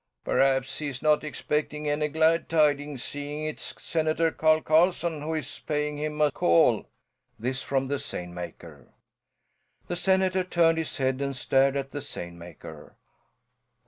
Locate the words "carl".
4.31-4.61